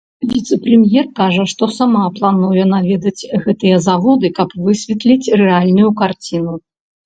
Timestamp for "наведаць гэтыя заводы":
2.73-4.35